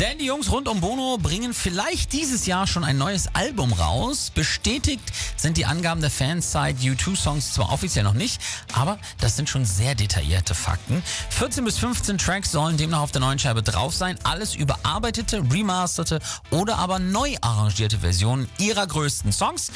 [0.00, 4.32] Denn die Jungs rund um Bono bringen vielleicht dieses Jahr schon ein neues Album raus.
[4.34, 5.04] Bestätigt
[5.36, 8.40] sind die Angaben der Fansite U2-Songs zwar offiziell noch nicht,
[8.72, 11.00] aber das sind schon sehr detaillierte Fakten.
[11.30, 14.18] 14 bis 15 Tracks sollen demnach auf der neuen Scheibe drauf sein.
[14.24, 16.18] Alles überarbeitete, remasterte
[16.50, 19.70] oder aber neu arrangierte Versionen ihrer größten Songs.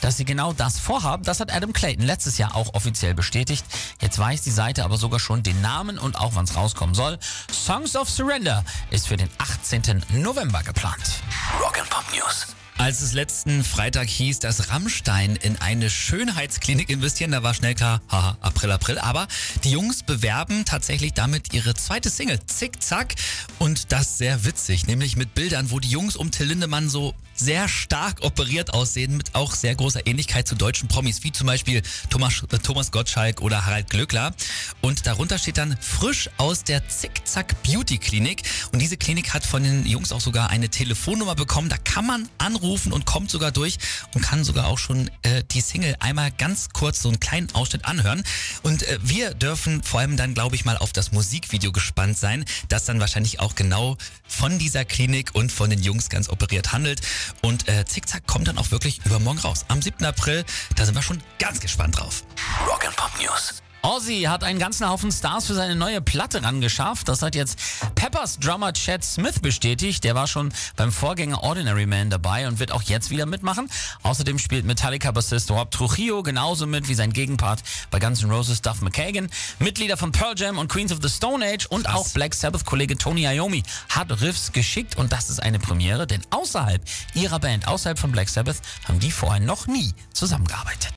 [0.00, 3.64] Dass sie genau das vorhaben, das hat Adam Clayton letztes Jahr auch offiziell bestätigt.
[4.00, 7.18] Jetzt weiß die Seite aber sogar schon den Namen und auch wann es rauskommen soll.
[7.50, 9.30] Songs of Surrender ist für den
[9.72, 10.02] 18.
[10.22, 11.22] November geplant.
[11.60, 12.63] Rock and Pop News.
[12.76, 18.02] Als es letzten Freitag hieß, dass Rammstein in eine Schönheitsklinik investieren, da war schnell klar,
[18.10, 18.98] haha, April, April.
[18.98, 19.28] Aber
[19.62, 23.14] die Jungs bewerben tatsächlich damit ihre zweite Single, Zick Zack.
[23.60, 27.68] Und das sehr witzig, nämlich mit Bildern, wo die Jungs um Till Lindemann so sehr
[27.68, 32.44] stark operiert aussehen, mit auch sehr großer Ähnlichkeit zu deutschen Promis, wie zum Beispiel Thomas,
[32.50, 34.34] äh, Thomas Gottschalk oder Harald Glöckler.
[34.82, 38.42] Und darunter steht dann frisch aus der Zickzack Beauty Klinik.
[38.72, 41.68] Und diese Klinik hat von den Jungs auch sogar eine Telefonnummer bekommen.
[41.68, 43.78] Da kann man anrufen und kommt sogar durch
[44.14, 47.84] und kann sogar auch schon äh, die Single einmal ganz kurz so einen kleinen Ausschnitt
[47.84, 48.24] anhören.
[48.62, 52.44] Und äh, wir dürfen vor allem dann, glaube ich, mal auf das Musikvideo gespannt sein,
[52.68, 57.00] das dann wahrscheinlich auch genau von dieser Klinik und von den Jungs ganz operiert handelt.
[57.42, 59.64] Und äh, Zickzack kommt dann auch wirklich übermorgen raus.
[59.68, 60.04] Am 7.
[60.04, 60.44] April,
[60.76, 62.24] da sind wir schon ganz gespannt drauf.
[62.66, 63.62] Rock and Pop News.
[63.84, 67.06] Ozzy hat einen ganzen Haufen Stars für seine neue Platte rangeschafft.
[67.06, 67.58] Das hat jetzt
[67.94, 70.04] Peppers Drummer Chad Smith bestätigt.
[70.04, 73.68] Der war schon beim Vorgänger Ordinary Man dabei und wird auch jetzt wieder mitmachen.
[74.02, 78.80] Außerdem spielt Metallica-Bassist Rob Trujillo genauso mit wie sein Gegenpart bei Guns N' Roses Duff
[78.80, 79.28] McKagan.
[79.58, 81.94] Mitglieder von Pearl Jam und Queens of the Stone Age und Krass.
[81.94, 86.82] auch Black Sabbath-Kollege Tony Iommi hat Riffs geschickt und das ist eine Premiere, denn außerhalb
[87.12, 90.92] ihrer Band, außerhalb von Black Sabbath, haben die vorher noch nie zusammengearbeitet.